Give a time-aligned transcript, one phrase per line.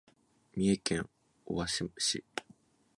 [0.55, 1.09] 三重県
[1.45, 2.25] 尾鷲市